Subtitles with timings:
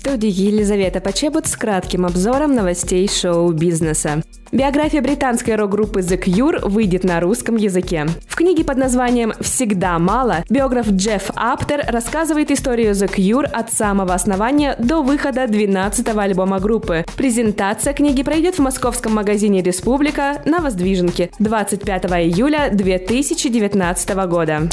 [0.00, 4.22] Студии Елизавета Почебут с кратким обзором новостей шоу-бизнеса.
[4.50, 8.06] Биография британской рок-группы The Cure выйдет на русском языке.
[8.26, 14.14] В книге под названием «Всегда мало» биограф Джефф Аптер рассказывает историю The Cure от самого
[14.14, 17.04] основания до выхода 12-го альбома группы.
[17.18, 24.66] Презентация книги пройдет в московском магазине «Республика» на Воздвиженке 25 июля 2019 года.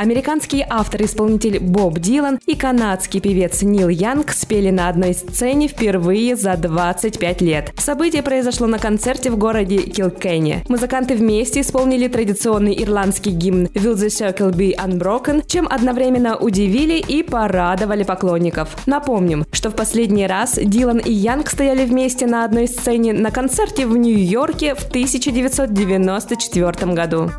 [0.00, 6.56] Американский автор-исполнитель Боб Дилан и канадский певец Нил Янг спели на одной сцене впервые за
[6.56, 7.74] 25 лет.
[7.76, 10.64] Событие произошло на концерте в городе Килкенни.
[10.70, 17.22] Музыканты вместе исполнили традиционный ирландский гимн «Will the Circle be Unbroken», чем одновременно удивили и
[17.22, 18.74] порадовали поклонников.
[18.86, 23.86] Напомним, что в последний раз Дилан и Янг стояли вместе на одной сцене на концерте
[23.86, 27.30] в Нью-Йорке в 1994 году.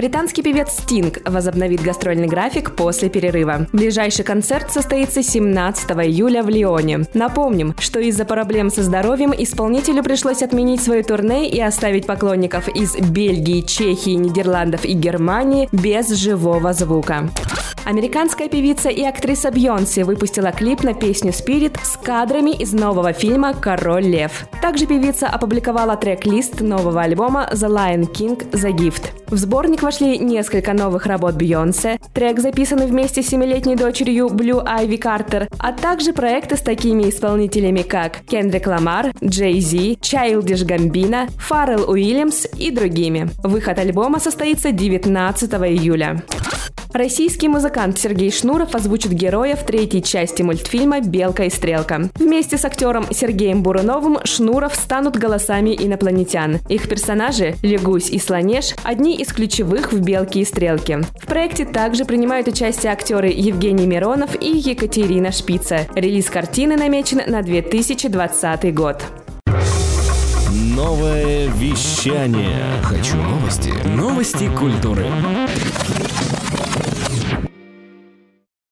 [0.00, 3.66] Британский певец Стинг возобновит гастрольный график после перерыва.
[3.70, 7.00] Ближайший концерт состоится 17 июля в Лионе.
[7.12, 12.96] Напомним, что из-за проблем со здоровьем исполнителю пришлось отменить свое турне и оставить поклонников из
[12.96, 17.28] Бельгии, Чехии, Нидерландов и Германии без живого звука.
[17.84, 23.54] Американская певица и актриса Бьонси выпустила клип на песню «Spirit» с кадрами из нового фильма
[23.54, 24.46] «Король лев».
[24.60, 29.10] Также певица опубликовала трек-лист нового альбома «The Lion King The Gift».
[29.28, 34.96] В сборник вошли несколько новых работ Бьонсе, трек, записанный вместе с семилетней дочерью Блю Айви
[34.96, 41.88] Картер, а также проекты с такими исполнителями, как Кендрик Ламар, Джей Зи, Чайлдиш Гамбина, Фаррелл
[41.88, 43.30] Уильямс и другими.
[43.44, 46.22] Выход альбома состоится 19 июля.
[46.92, 52.10] Российский музыкант Сергей Шнуров озвучит героя в третьей части мультфильма «Белка и стрелка».
[52.16, 56.58] Вместе с актером Сергеем Буруновым Шнуров станут голосами инопланетян.
[56.68, 61.02] Их персонажи– Лягусь и Слонеж– одни из ключевых в «Белке и стрелке».
[61.20, 65.86] В проекте также принимают участие актеры Евгений Миронов и Екатерина Шпица.
[65.94, 69.00] Релиз картины намечен на 2020 год.
[70.74, 72.82] Новое вещание.
[72.82, 73.72] Хочу новости.
[73.86, 75.06] Новости культуры.